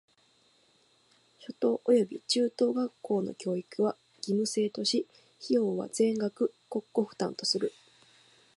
[1.41, 5.05] 初等および中等学校の教育は義務制とし、
[5.43, 7.71] 費用は全額国庫負担とする。